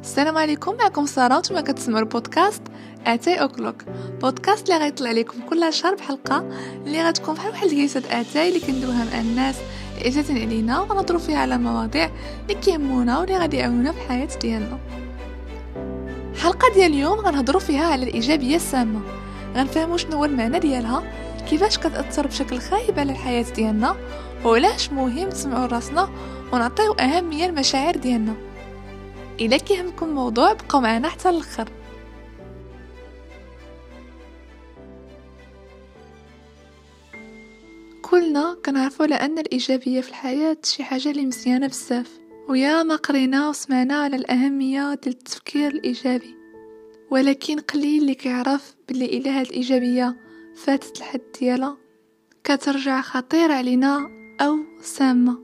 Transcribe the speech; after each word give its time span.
السلام 0.00 0.38
عليكم 0.38 0.74
معكم 0.76 1.06
سارة 1.06 1.34
وأنتم 1.34 1.60
كتسمعوا 1.60 2.00
البودكاست 2.00 2.62
أتاي 3.06 3.34
O'Clock. 3.34 3.84
بودكاست 4.20 4.70
اللي 4.70 4.80
غيطلع 4.84 5.10
لكم 5.10 5.40
كل 5.50 5.72
شهر 5.72 5.94
بحلقة 5.94 6.48
اللي 6.86 7.08
غتكون 7.08 7.34
بحال 7.34 7.50
واحد 7.50 7.68
الجلسه 7.68 8.02
اتاي 8.10 8.48
اللي 8.48 8.60
كندوها 8.60 9.04
مع 9.04 9.20
الناس 9.20 9.56
اجاتين 10.04 10.38
علينا 10.38 10.80
ونهضروا 10.80 11.20
فيها 11.20 11.38
على 11.38 11.58
مواضيع 11.58 12.10
اللي 12.42 12.54
كيهمونا 12.54 13.18
واللي 13.18 13.38
غادي 13.38 13.56
يعاونونا 13.56 13.92
في 13.92 13.98
الحياة 13.98 14.28
ديالنا. 14.40 14.78
الحلقة 16.34 16.74
ديال 16.74 16.92
اليوم 16.92 17.18
غنهضروا 17.18 17.60
فيها 17.60 17.86
على 17.86 18.04
الإيجابية 18.04 18.56
السامة. 18.56 19.00
غنفهموا 19.56 19.96
شنو 19.96 20.16
هو 20.16 20.24
المعنى 20.24 20.58
ديالها 20.58 21.02
كيفاش 21.50 21.78
كتأثر 21.78 22.26
بشكل 22.26 22.58
خايب 22.58 22.98
على 22.98 23.12
الحياة 23.12 23.46
ديالنا 23.54 23.96
وعلاش 24.44 24.92
مهم 24.92 25.28
نسمعوا 25.28 25.66
راسنا 25.66 26.08
ونعطيو 26.52 26.92
أهمية 26.92 27.46
للمشاعر 27.46 27.96
ديالنا. 27.96 28.49
الا 29.40 29.56
كيهمكم 29.56 30.06
الموضوع 30.08 30.52
بقاو 30.52 30.80
معنا 30.80 31.08
حتى 31.08 31.28
الآخر. 31.28 31.68
كلنا 38.02 38.56
كنعرفوا 38.64 39.04
على 39.04 39.14
ان 39.14 39.38
الإيجابية 39.38 40.00
في 40.00 40.08
الحياة 40.08 40.56
شي 40.64 40.84
حاجة 40.84 41.10
اللي 41.10 41.26
مزيانة 41.26 41.66
بزاف 41.66 42.20
ويا 42.48 42.82
ما 42.82 42.96
قرينا 42.96 43.48
وسمعنا 43.48 43.94
على 43.94 44.16
الأهمية 44.16 44.94
ديال 44.94 45.14
التفكير 45.14 45.70
الإيجابي. 45.70 46.36
ولكن 47.10 47.58
قليل 47.60 48.02
اللي 48.02 48.14
كيعرف 48.14 48.74
بلي 48.88 49.04
إلا 49.04 49.40
هاد 49.40 49.46
الإيجابية 49.46 50.16
فاتت 50.56 50.98
الحد 50.98 51.20
ديالها 51.40 51.76
كترجع 52.44 53.00
خطيره 53.00 53.52
علينا 53.52 54.10
أو 54.40 54.58
سامة. 54.82 55.38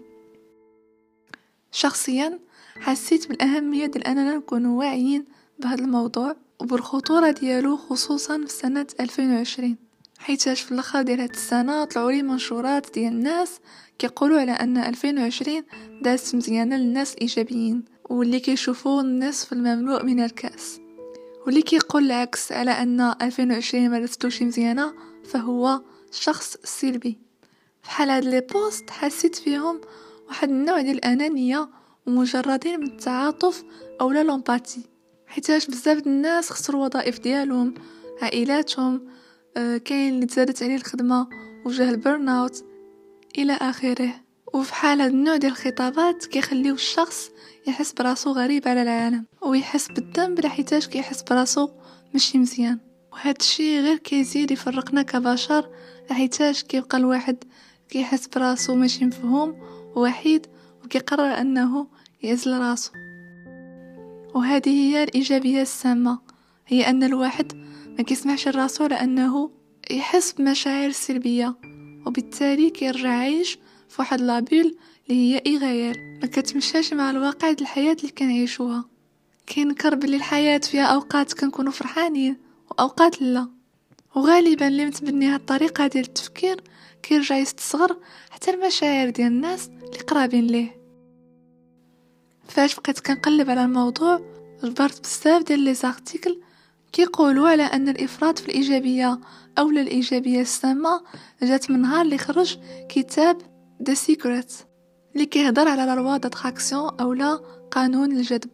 شخصيا 1.72 2.45
حسيت 2.80 3.28
بالأهمية 3.28 3.86
ديال 3.86 4.06
أننا 4.06 4.36
نكونوا 4.36 4.78
واعيين 4.78 5.24
بهذا 5.58 5.84
الموضوع 5.84 6.36
وبالخطورة 6.60 7.30
ديالو 7.30 7.76
خصوصا 7.76 8.44
في 8.46 8.52
سنة 8.52 8.86
2020 9.00 9.76
حيتاش 10.18 10.60
في 10.60 10.72
الأخر 10.72 11.02
ديال 11.02 11.20
هاد 11.20 11.30
السنة 11.30 11.84
طلعوا 11.84 12.12
لي 12.12 12.22
منشورات 12.22 12.94
ديال 12.94 13.12
الناس 13.12 13.60
كيقولوا 13.98 14.40
على 14.40 14.52
أن 14.52 14.78
2020 14.78 15.62
دازت 16.02 16.34
مزيانه 16.34 16.76
للناس 16.76 17.14
الإيجابيين 17.14 17.84
واللي 18.10 18.40
كيشوفوا 18.40 19.00
النصف 19.00 19.52
المملوء 19.52 20.04
من 20.04 20.20
الكأس. 20.20 20.80
واللي 21.46 21.62
كيقول 21.62 22.06
العكس 22.06 22.52
على 22.52 22.70
أن 22.70 23.00
2020 23.00 23.90
ما 23.90 24.00
دازتوش 24.00 24.42
مزيانة 24.42 24.92
فهو 25.24 25.82
شخص 26.10 26.56
سلبي. 26.64 27.18
فحال 27.82 28.10
هاد 28.10 28.24
les 28.24 28.40
posts 28.40 28.90
حسيت 28.90 29.34
فيهم 29.34 29.80
واحد 30.28 30.48
النوع 30.48 30.80
ديال 30.80 30.96
الأنانية 30.96 31.68
ومجردين 32.06 32.80
من 32.80 32.86
التعاطف 32.86 33.64
أو 34.00 34.10
لا 34.12 34.22
l'empathie 34.22 34.80
حيتاش 35.26 35.66
بزاف 35.66 36.06
الناس 36.06 36.50
خسروا 36.50 36.84
وظائف 36.86 37.18
ديالهم 37.20 37.74
عائلاتهم 38.22 39.08
آه، 39.56 39.76
كاين 39.76 40.14
اللي 40.14 40.26
تزادت 40.26 40.62
عليه 40.62 40.76
الخدمة 40.76 41.28
وجاه 41.64 41.90
ال 41.90 41.98
burn 41.98 42.28
out 42.28 42.64
إلى 43.38 43.52
آخره. 43.52 44.14
وفي 44.54 44.74
حال 44.74 45.00
هاد 45.00 45.10
النوع 45.10 45.36
ديال 45.36 45.52
الخطابات 45.52 46.26
كيخليو 46.26 46.74
الشخص 46.74 47.30
يحس 47.66 47.92
براسو 47.92 48.32
غريب 48.32 48.68
على 48.68 48.82
العالم 48.82 49.24
ويحس 49.42 49.88
بالذنب 49.88 50.40
لحيتاش 50.40 50.86
كيحس 50.88 51.22
براسو 51.22 51.68
ماشي 52.12 52.38
مزيان. 52.38 52.78
وهذا 53.12 53.34
الشيء 53.40 53.80
غير 53.80 53.96
كيزيد 53.96 54.50
يفرقنا 54.50 55.02
كبشر 55.02 55.70
لحيتاش 56.10 56.62
كيبقى 56.64 56.98
الواحد 56.98 57.44
كيحس 57.88 58.26
براسو 58.26 58.74
ماشي 58.74 59.04
مفهوم 59.04 59.56
ووحيد 59.96 60.46
وكيقرر 60.86 61.40
أنه 61.40 61.86
يعزل 62.22 62.58
راسو 62.58 62.92
وهذه 64.34 64.68
هي 64.68 65.02
الإيجابية 65.02 65.62
السامة 65.62 66.18
هي 66.66 66.90
أن 66.90 67.02
الواحد 67.02 67.52
ما 67.98 68.02
كيسمعش 68.04 68.48
راسو 68.48 68.86
لأنه 68.86 69.50
يحس 69.90 70.32
بمشاعر 70.32 70.90
سلبية 70.90 71.56
وبالتالي 72.06 72.70
كيرجع 72.70 73.10
عايش 73.10 73.58
في 73.88 73.96
واحد 73.98 74.20
لابيل 74.20 74.76
اللي 75.10 75.34
هي 75.34 75.42
ايغيال 75.46 76.18
ما 76.22 76.26
كتمشاش 76.26 76.92
مع 76.92 77.10
الواقع 77.10 77.52
ديال 77.52 77.60
الحياة 77.62 77.96
اللي 78.00 78.12
كنعيشوها. 78.12 78.84
كينكر 79.46 79.94
بلي 79.94 80.16
الحياة 80.16 80.58
فيها 80.58 80.84
أوقات 80.84 81.32
كنكونوا 81.32 81.72
فرحانين 81.72 82.36
وأوقات 82.70 83.22
لا. 83.22 83.48
وغالبا 84.14 84.68
اللي 84.68 84.86
متبني 84.86 85.26
هاد 85.26 85.40
الطريقة 85.40 85.86
ديال 85.86 86.04
التفكير 86.04 86.60
كيرجع 87.08 87.36
يستصغر 87.36 87.96
حتى 88.30 88.50
المشاعر 88.50 89.10
ديال 89.10 89.26
الناس 89.26 89.68
اللي 89.68 89.98
قرابين 89.98 90.46
ليه. 90.46 90.80
فاش 92.48 92.80
بقيت 92.80 93.00
كنقلب 93.00 93.50
على 93.50 93.64
الموضوع 93.64 94.20
جبرت 94.64 95.00
بزاف 95.00 95.42
ديال 95.42 95.60
les 95.60 95.74
articles 95.74 96.40
كيقولوا 96.92 97.48
على 97.48 97.62
أن 97.62 97.88
الإفراط 97.88 98.38
في 98.38 98.48
الإيجابية 98.48 99.20
أو 99.58 99.70
الإيجابية 99.70 100.40
السامة 100.40 101.02
جات 101.42 101.70
من 101.70 101.82
نهار 101.82 102.00
اللي 102.04 102.18
خرج 102.18 102.58
كتاب 102.88 103.38
The 103.82 103.94
Secret 103.94 104.52
اللي 105.14 105.26
كيهضر 105.26 105.68
على 105.68 105.86
لا 105.86 105.94
لوا 105.94 106.16
داتراكسيون 106.16 106.90
أو 107.00 107.12
لا 107.12 107.34
قانون 107.70 108.12
الجذب. 108.12 108.50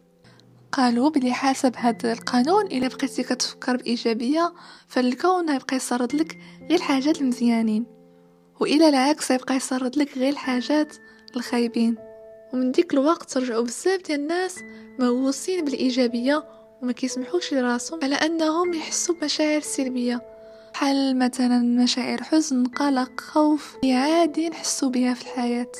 قالوا 0.71 1.09
بلي 1.09 1.33
حسب 1.33 1.73
هذا 1.75 2.13
القانون 2.13 2.65
إلا 2.65 2.87
بقيتي 2.87 3.23
كتفكر 3.23 3.77
بإيجابية 3.77 4.53
فالكون 4.87 5.49
غيبقى 5.49 5.75
يسرد 5.75 6.15
لك 6.15 6.37
غير 6.61 6.75
الحاجات 6.75 7.21
المزيانين. 7.21 8.02
وإلى 8.59 8.89
العكس 8.89 9.31
غيبقى 9.31 9.55
يسرد 9.55 9.97
لك 9.97 10.17
غير 10.17 10.29
الحاجات 10.29 10.95
الخايبين. 11.35 11.95
ومن 12.53 12.71
ديك 12.71 12.93
الوقت 12.93 13.37
رجعوا 13.37 13.63
بزاف 13.63 14.01
ديال 14.01 14.19
الناس 14.19 14.59
مهووسين 14.99 15.65
بالإيجابية 15.65 16.43
وما 16.81 16.91
كيسمحوش 16.91 17.53
لراسهم 17.53 17.99
على 18.03 18.15
أنهم 18.15 18.73
يحسوا 18.73 19.15
بمشاعر 19.15 19.61
سلبية. 19.61 20.21
بحال 20.73 21.19
مثلا 21.19 21.59
مشاعر 21.83 22.23
حزن 22.23 22.65
قلق 22.65 23.21
خوف 23.21 23.75
اللي 23.83 23.93
عادي 23.93 24.49
نحسوا 24.49 24.89
بها 24.89 25.13
في 25.13 25.21
الحياة. 25.21 25.71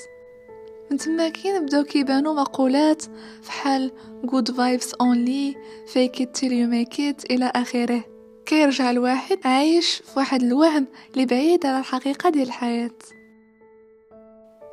من 0.91 0.97
تما 0.97 1.29
كاين 1.29 1.65
بداو 1.65 1.83
كيبانو 1.83 2.33
مقولات 2.33 3.03
فحال 3.41 3.91
good 4.25 4.49
vibes 4.51 4.89
only 5.03 5.55
fake 5.93 6.19
it 6.21 6.33
till 6.33 6.51
you 6.51 6.67
make 6.67 6.99
it 6.99 7.31
إلى 7.31 7.51
آخره. 7.55 8.12
كيرجع 8.45 8.91
الواحد 8.91 9.39
عايش 9.45 9.95
في 9.95 10.19
واحد 10.19 10.43
الوهم 10.43 10.87
اللي 11.13 11.25
بعيد 11.25 11.65
على 11.65 11.79
الحقيقة 11.79 12.29
ديال 12.29 12.47
الحياة. 12.47 12.91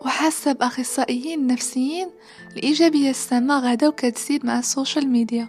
وحسب 0.04 0.62
أخصائيين 0.62 1.46
نفسيين 1.46 2.10
الإيجابية 2.56 3.10
السامة 3.10 3.58
غادا 3.58 3.88
وكتزيد 3.88 4.46
مع 4.46 4.58
ال 4.58 4.66
social 4.66 5.08
media. 5.08 5.48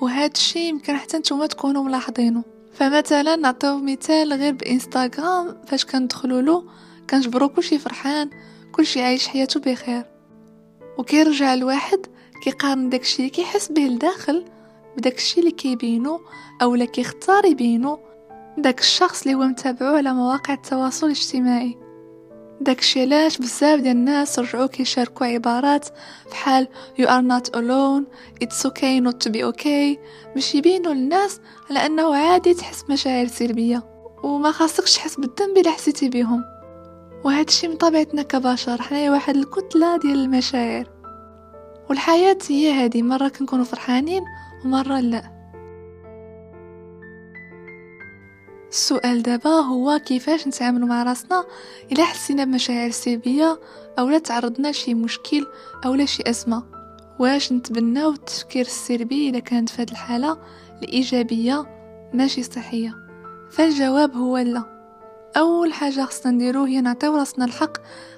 وهذا 0.00 0.32
الشيء 0.32 0.62
يمكن 0.62 0.96
حتى 0.96 1.18
نتوما 1.18 1.46
تكونوا 1.46 1.82
ملاحظينه. 1.82 2.44
فمثلا 2.72 3.36
نعطيو 3.36 3.78
مثال 3.78 4.32
غير 4.32 4.52
بإنستغرام 4.52 5.56
فاش 5.66 5.84
كندخلوا 5.84 6.42
له 6.42 6.64
كنجبرو 7.10 7.48
كلشي 7.48 7.78
فرحان 7.78 8.30
كلشي 8.72 9.02
عايش 9.02 9.28
حياته 9.28 9.60
بخير. 9.60 10.04
وكيرجع 10.98 11.54
الواحد 11.54 12.06
كيقارن 12.44 12.88
داكشي 12.88 13.18
اللي 13.18 13.30
كيحس 13.30 13.72
به 13.72 13.82
لداخل 13.82 14.44
بداكشي 14.96 15.40
اللي 15.40 15.50
كيبينو 15.50 16.20
اولا 16.62 16.84
كيختار 16.84 17.44
يبينو 17.44 17.98
داك 18.58 18.80
الشخص 18.80 19.22
اللي 19.22 19.34
هو 19.34 19.44
متابعو 19.44 19.96
على 19.96 20.12
مواقع 20.12 20.54
التواصل 20.54 21.06
الاجتماعي. 21.06 21.78
داكشي 22.60 23.00
علاش 23.00 23.38
بزاف 23.38 23.80
ديال 23.80 23.96
الناس 23.96 24.38
رجعوا 24.38 24.66
كيشاركوا 24.66 25.26
عبارات 25.26 25.88
بحال 26.30 26.68
you 27.00 27.04
are 27.04 27.22
not 27.22 27.50
alone 27.56 28.04
it's 28.44 28.66
okay 28.66 29.00
not 29.00 29.26
to 29.26 29.32
be 29.32 29.42
okay 29.52 29.98
باش 30.34 30.54
يبينوا 30.54 30.94
للناس 30.94 31.40
على 31.70 31.86
أنه 31.86 32.16
عادي 32.16 32.54
تحس 32.54 32.84
مشاعر 32.90 33.26
سلبية 33.26 33.82
وما 34.22 34.52
خاصكش 34.52 34.94
تحس 34.94 35.16
بالذنب 35.16 35.58
إلا 35.58 35.70
حسيتي 35.70 36.08
بهم 36.08 36.44
وهذا 37.24 37.48
الشيء 37.48 37.70
من 37.70 37.76
طبيعتنا 37.76 38.22
كبشر 38.22 38.82
حنايا 38.82 39.10
واحد 39.10 39.36
الكتلة 39.36 39.96
ديال 39.96 40.24
المشاعر. 40.24 40.90
والحياة 41.90 42.38
هي 42.48 42.72
هذه 42.72 43.02
مرة 43.02 43.28
كنكونوا 43.28 43.64
فرحانين 43.64 44.22
ومره 44.64 45.00
لا. 45.00 45.40
السؤال 48.70 49.22
دابا 49.22 49.50
هو 49.50 50.00
كيفاش 50.06 50.46
نتعاملوا 50.46 50.88
مع 50.88 51.02
راسنا 51.02 51.44
إلا 51.92 52.04
حسينا 52.04 52.44
بمشاعر 52.44 52.90
سلبية 52.90 53.60
أو 53.98 54.08
لا 54.08 54.18
تعرضنا 54.18 54.68
لشي 54.68 54.94
مشكل 54.94 55.46
أو 55.84 55.94
لا 55.94 56.04
شي 56.04 56.22
أزمة؟ 56.26 56.62
واش 57.18 57.52
نتبناو 57.52 58.10
التفكير 58.10 58.66
السلبي 58.66 59.28
اذا 59.28 59.38
كانت 59.38 59.68
في 59.68 59.82
الحالة 59.82 60.38
الإيجابية 60.82 61.66
ماشي 62.14 62.42
صحية؟ 62.42 62.94
فالجواب 63.50 64.16
هو 64.16 64.38
لا. 64.38 64.80
أول 65.36 65.72
حاجة 65.72 66.04
خصنا 66.04 66.32
نديرو 66.32 66.64
هي 66.64 66.80
نعطيو 66.80 67.16
راسنا 67.16 67.44
الحق 67.44 67.72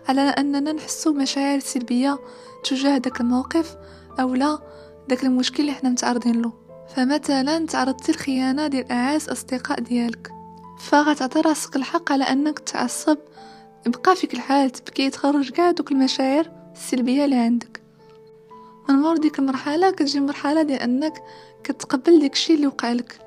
على 0.09 0.21
أننا 0.21 0.73
نحسو 0.73 1.13
بمشاعر 1.13 1.59
سلبية 1.59 2.19
تجاه 2.65 2.99
داك 2.99 3.21
الموقف 3.21 3.77
أو 4.21 4.35
لا 4.35 4.59
داك 5.09 5.25
المشكل 5.25 5.61
اللي 5.63 5.73
حنا 5.73 5.91
متعرضين 5.91 6.43
له. 6.43 6.53
فمثلا 6.97 7.67
تعرضتي 7.67 8.13
لخيانه 8.13 8.67
ديال 8.67 8.93
أعز 8.93 9.29
أصدقاء 9.29 9.81
ديالك. 9.81 10.31
فغتعطي 10.81 11.41
راسك 11.41 11.77
الحق 11.77 12.13
على 12.13 12.25
أنك 12.25 12.59
تعصب. 12.59 13.19
بقى 13.87 14.17
فيك 14.17 14.35
الحال 14.35 14.71
تبكي 14.71 15.11
تخرج 15.11 15.51
كاع 15.51 15.71
دوك 15.71 15.93
المشاعر 15.93 16.51
السلبية 16.75 17.25
اللي 17.25 17.37
عندك. 17.37 17.81
من 18.89 18.95
مور 18.95 19.17
ديك 19.17 19.39
المرحلة 19.39 19.91
كتجي 19.91 20.21
مرحلة 20.21 20.63
ديال 20.63 20.81
أنك 20.81 21.23
كتقبل 21.65 22.21
داكشي 22.21 22.55
اللي 22.55 22.67
وقع 22.67 22.93
لك. 22.93 23.19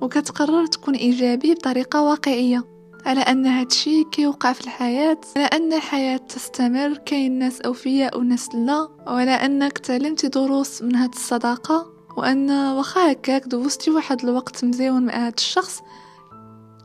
وكتقرر 0.00 0.66
تكون 0.66 0.94
إيجابي 0.94 1.54
بطريقة 1.54 2.02
واقعية. 2.02 2.64
على 3.08 3.20
أن 3.20 3.46
هادشي 3.46 4.04
كيوقع 4.04 4.52
في 4.52 4.60
الحياة 4.60 5.20
على 5.36 5.44
أن 5.44 5.72
الحياة 5.72 6.16
تستمر 6.16 6.96
كاين 6.96 7.38
ناس 7.38 7.60
أوفياء 7.60 8.18
وناس 8.18 8.54
لا 8.54 8.88
وعلى 9.06 9.30
أنك 9.30 9.78
تعلمتي 9.78 10.28
دروس 10.28 10.82
من 10.82 10.96
هاد 10.96 11.14
الصداقة 11.14 11.92
وأن 12.16 12.50
واخا 12.50 13.12
هكاك 13.12 13.42
دوزتي 13.44 13.90
واحد 13.90 14.24
الوقت 14.24 14.64
مزيون 14.64 15.06
مع 15.06 15.26
هاد 15.26 15.34
الشخص 15.38 15.82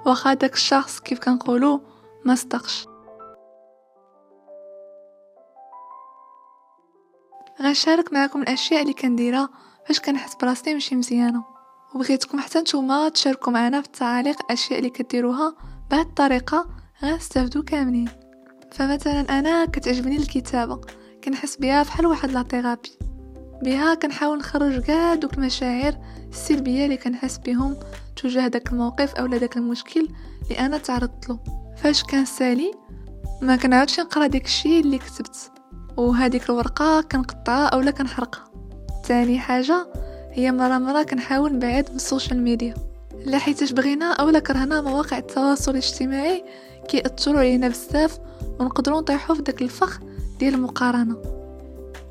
واخا 0.05 0.33
داك 0.33 0.53
الشخص 0.53 0.99
كيف 0.99 1.19
كنقولوا 1.19 1.79
ما 2.25 2.35
صدقش. 2.35 2.87
غنشارك 7.61 8.13
معكم 8.13 8.41
الأشياء 8.41 8.81
اللي 8.81 8.93
كنديرها 8.93 9.49
فاش 9.87 9.99
كنحس 9.99 10.35
براسي 10.35 10.73
ماشي 10.73 10.95
مزيانة. 10.95 11.43
وبغيتكم 11.95 12.39
حتى 12.39 12.59
نتوما 12.59 13.09
تشاركوا 13.09 13.53
معنا 13.53 13.81
في 13.81 13.87
التعاليق 13.87 14.45
الأشياء 14.45 14.79
اللي 14.79 14.89
كديروها 14.89 15.55
بهذه 15.93 16.05
الطريقة 16.05 16.67
غنستافدوا 17.03 17.63
كاملين. 17.63 18.09
فمثلا 18.71 19.39
أنا 19.39 19.65
كتعجبني 19.65 20.17
الكتابة 20.17 20.81
كنحس 21.23 21.55
بها 21.55 21.83
بحال 21.83 22.05
واحد 22.05 22.31
لا 22.31 22.43
ثيرابي. 22.43 22.89
بها 23.63 23.93
كنحاول 23.93 24.37
نخرج 24.37 24.79
كاع 24.79 25.15
دوك 25.15 25.33
المشاعر 25.33 25.97
السلبية 26.29 26.85
اللي 26.85 26.97
كنحس 26.97 27.37
بهم 27.37 27.75
تجاه 28.15 28.47
داك 28.47 28.71
الموقف 28.71 29.15
أو 29.15 29.27
داك 29.27 29.57
المشكل 29.57 30.07
اللي 30.43 30.59
أنا 30.59 30.77
تعرضت 30.77 31.29
له. 31.29 31.39
فاش 31.77 32.03
كنسالي 32.03 32.71
ما 33.41 33.55
كنعاودش 33.55 33.99
نقرأ 33.99 34.27
داك 34.27 34.45
الشيء 34.45 34.81
اللي 34.81 34.97
كتبت. 34.97 35.51
وهذيك 35.97 36.49
الورقة 36.49 37.01
كنقطعها 37.01 37.67
اولا 37.67 37.91
كنحرقها. 37.91 38.43
ثاني 39.05 39.39
حاجة 39.39 39.87
هي 40.31 40.51
مرة 40.51 40.77
مرة 40.77 41.03
كنحاول 41.03 41.53
نبعد 41.53 41.89
من 41.89 41.95
ال 41.95 42.02
social 42.02 42.43
media. 42.43 42.92
لا 43.25 43.37
حيتاش 43.37 43.71
بغينا 43.71 44.13
اولا 44.13 44.39
كرهنا 44.39 44.81
مواقع 44.81 45.17
التواصل 45.17 45.71
الاجتماعي 45.71 46.45
كيأثروا 46.87 47.39
علينا 47.39 47.67
بزاف 47.67 48.19
ونقدروا 48.59 49.01
نطيحوا 49.01 49.35
في 49.35 49.41
داك 49.41 49.61
الفخ 49.61 49.99
ديال 50.39 50.53
المقارنة. 50.53 51.17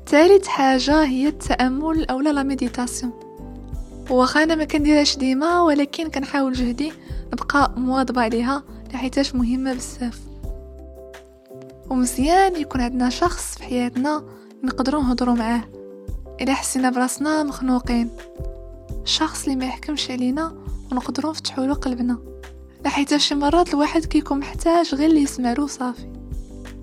ثالث 0.07 0.47
حاجة 0.47 1.03
هي 1.03 1.27
التأمل 1.27 2.05
اولا 2.05 2.29
la 2.29 2.43
méditation. 2.43 3.13
واخا 4.09 4.43
أنا 4.43 4.55
ما 4.55 4.63
كنديرهاش 4.63 5.17
ديما 5.17 5.61
ولكن 5.61 6.09
كنحاول 6.09 6.53
جهدي 6.53 6.93
نبقى 7.33 7.73
مواظبة 7.77 8.21
عليها 8.21 8.63
لحيتاش 8.93 9.35
مهمة 9.35 9.73
بزاف. 9.73 10.19
ومزيان 11.89 12.55
يكون 12.55 12.81
عندنا 12.81 13.09
شخص 13.09 13.55
في 13.57 13.63
حياتنا 13.63 14.23
نقدروا 14.63 15.03
نهضروا 15.03 15.35
معاه. 15.35 15.63
إلا 16.41 16.53
حسينا 16.53 16.89
براسنا 16.89 17.43
مخنوقين. 17.43 18.09
شخص 19.05 19.43
اللي 19.43 19.55
ما 19.55 19.65
يحكمش 19.65 20.11
علينا 20.11 20.62
ونقدروا 20.91 21.31
نفتحوا 21.31 21.65
له 21.65 21.73
قلبنا. 21.73 22.17
لحيت 22.85 23.17
شي 23.17 23.35
مرات 23.35 23.73
الواحد 23.73 24.05
كيكون 24.05 24.39
محتاج 24.39 24.95
غير 24.95 25.09
اللي 25.09 25.21
يسمع 25.21 25.53
له 25.53 25.67
صافي. 25.67 26.13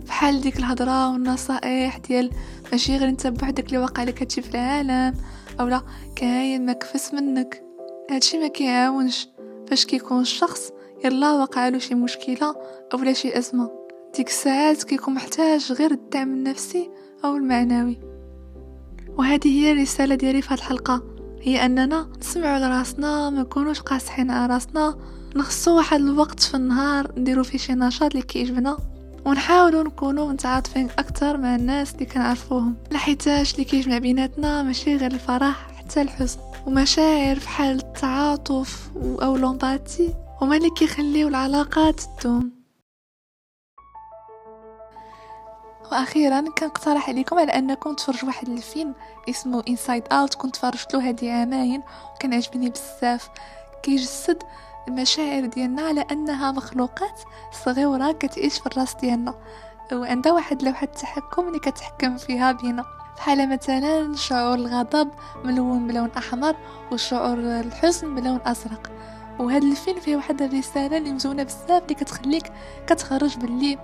بحال 0.07 0.41
ديك 0.41 0.57
الهضرة 0.57 1.13
والنصائح 1.13 1.99
ديال 1.99 2.31
ماشي 2.73 2.97
غير 2.97 3.09
انت 3.09 3.27
بوحدك 3.27 3.67
اللي 3.67 3.79
واقع 3.79 4.05
لك 4.05 4.23
هادشي 4.23 4.43
في 4.43 4.51
العالم 4.51 5.15
اولا 5.61 5.83
كاين 6.17 6.67
ما 6.67 6.73
كفس 6.73 7.15
منك. 7.15 7.63
هادشي 8.11 8.39
ما 8.39 8.49
كيعاونش. 8.49 9.29
فاش 9.69 9.87
كيكون 9.87 10.21
الشخص 10.21 10.71
يلا 11.05 11.33
وقع 11.33 11.69
له 11.69 11.79
شي 11.79 11.95
مشكلة 11.95 12.55
اولا 12.95 13.13
شي 13.13 13.39
أزمة 13.39 13.71
ديك 14.17 14.29
الساعات 14.29 14.83
كيكون 14.83 15.15
محتاج 15.15 15.73
غير 15.73 15.91
الدعم 15.91 16.33
النفسي 16.33 16.91
أو 17.25 17.37
المعنوي. 17.37 18.01
وهذه 19.19 19.49
هي 19.49 19.73
الرسالة 19.73 20.15
ديالي 20.15 20.43
في 20.43 20.49
هذه 20.49 20.59
الحلقة. 20.59 21.20
هي 21.43 21.67
أننا 21.67 22.07
نسمعوا 22.21 22.59
لراسنا 22.59 23.31
ما 23.31 23.41
نكونوش 23.41 23.81
قاصحين 23.81 24.31
على 24.31 24.55
راسنا. 24.55 24.99
نخصو 25.37 25.77
واحد 25.77 26.01
الوقت 26.01 26.41
في 26.41 26.55
النهار 26.55 27.13
نديرو 27.17 27.45
فيه 27.45 27.59
شي 27.59 27.75
نشاط 27.75 28.11
اللي 28.11 28.23
كيعجبنا 28.23 28.77
ونحاولوا 29.25 29.83
نكونوا 29.83 30.33
متعاطفين 30.33 30.89
أكثر 30.99 31.37
مع 31.37 31.55
الناس 31.55 31.95
اللي 31.95 32.07
كنعرفوهم. 32.07 32.77
لحيتاش 32.93 33.55
اللي 33.55 33.65
كيجمع 33.65 33.99
بيناتنا 33.99 34.63
ماشي 34.63 34.97
غير 34.97 35.13
الفرح 35.13 35.67
حتى 35.79 36.03
الحزن. 36.03 36.39
ومشاعر 36.67 37.37
بحال 37.37 37.77
التعاطف 37.77 38.91
أو 38.97 39.37
l'empathie 39.37 40.15
هما 40.41 40.57
اللي 40.57 40.71
كيخليو 40.71 41.29
العلاقات 41.29 42.01
تدوم. 42.21 42.60
وأخيرا 45.93 46.45
كنقترح 46.59 47.09
عليكم 47.09 47.39
على 47.39 47.53
انكم 47.53 47.95
تفرجوا 47.95 48.29
واحد 48.29 48.49
الفيلم 48.49 48.95
اسمه 49.29 49.63
Inside 49.69 50.03
Out 50.13 50.35
كنت 50.35 50.57
فرجتلو 50.57 51.01
هادي 51.01 51.31
عامين 51.31 51.83
وكان 52.15 52.35
عجبني 52.35 52.71
بزاف. 52.71 53.31
كيجسد 53.83 54.43
المشاعر 54.89 55.47
ديالنا 55.47 55.83
على 55.83 56.07
أنها 56.11 56.53
مخلوقات 56.53 57.21
صغيرة 57.65 58.13
كتعيش 58.13 58.59
في 58.59 58.67
الراس 58.67 58.95
ديالنا. 58.95 59.35
وعندها 59.93 60.33
واحد 60.33 60.63
لوحة 60.63 60.85
التحكم 60.85 61.49
اللي 61.49 61.59
كتحكم 61.59 62.17
فيها 62.17 62.53
بينا. 62.53 62.85
بحال 63.17 63.49
مثلا 63.49 64.17
شعور 64.17 64.55
الغضب 64.55 65.11
ملون 65.45 65.87
بلون 65.87 66.11
أحمر 66.19 66.57
وشعور 66.93 67.39
الحزن 67.39 68.15
بلون 68.15 68.41
أزرق. 68.47 68.91
وهذا 69.39 69.67
الفيلم 69.67 70.01
فيه 70.01 70.17
واحد 70.17 70.43
الرسالة 70.43 70.97
اللي 70.97 71.13
مزونة 71.13 71.43
بزاف 71.43 71.83
اللي 71.83 71.95
كتخليك 71.95 72.53
كتخرج 72.87 73.37
باللي 73.37 73.79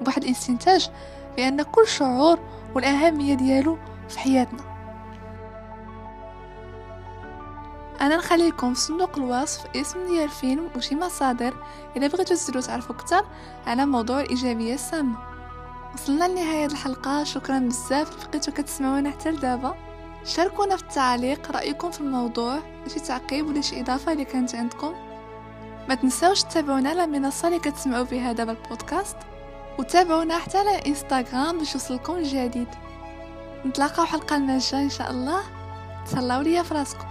بواحد 0.00 0.24
الاستنتاج 0.24 0.90
بأن 1.36 1.62
كل 1.62 1.88
شعور 1.88 2.38
والاهميه 2.74 3.34
ديالو 3.34 3.78
في 4.08 4.18
حياتنا. 4.18 4.70
أنا 8.00 8.16
نخلي 8.16 8.48
لكم 8.48 8.74
في 8.74 8.80
صندوق 8.80 9.18
الوصف 9.18 9.76
اسم 9.76 10.06
ديال 10.06 10.24
الفيلم 10.24 10.68
وشي 10.76 10.96
مصادر. 10.96 11.54
اذا 11.96 12.06
بغيتو 12.06 12.34
تزيدو 12.34 12.60
تعرفوا 12.60 12.94
أكثر 12.94 13.24
على 13.66 13.86
موضوع 13.86 14.20
الإيجابية 14.20 14.74
السامة. 14.74 15.18
وصلنا 15.94 16.28
لنهاية 16.28 16.66
الحلقة. 16.66 17.24
شكرا 17.24 17.58
بزاف 17.58 18.26
بقيتو 18.26 18.52
كتسمعونا 18.52 19.10
حتى 19.10 19.30
لدابا. 19.30 19.74
شاركونا 20.24 20.76
في 20.76 20.82
التعليق 20.82 21.50
رأيكم 21.52 21.90
في 21.90 22.00
الموضوع. 22.00 22.58
شي 22.88 23.00
تعقيب 23.00 23.46
ولا 23.46 23.60
شي 23.60 23.80
إضافة 23.80 24.12
اللي 24.12 24.24
كانت 24.24 24.54
عندكم. 24.54 24.94
ما 25.88 25.94
تنساوش 25.94 26.42
تتابعونا 26.42 26.90
على 26.90 27.04
المنصة 27.04 27.48
اللي 27.48 27.58
كتسمعوا 27.58 28.04
فيها 28.04 28.32
دابا 28.32 28.52
البودكاست. 28.52 29.16
وتابعونا 29.80 30.38
حتى 30.38 30.58
على 30.58 30.78
إنستغرام 30.86 31.58
باش 31.58 31.74
يوصلكم 31.74 32.16
الجديد. 32.16 32.68
نتلاقاو 33.66 34.06
حلقة 34.06 34.36
الجايه 34.36 34.84
إن 34.84 34.90
شاء 34.90 35.10
الله. 35.10 35.40
تهلاو 36.10 36.42
ليا 36.42 36.62
فراسكم. 36.62 37.09